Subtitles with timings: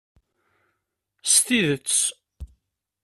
[1.31, 1.91] S tidet!